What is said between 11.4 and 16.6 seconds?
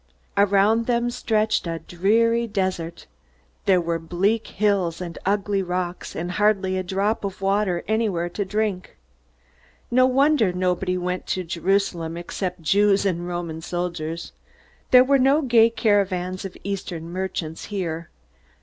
Jerusalem, except Jews and Roman soldiers! There were no gay caravans of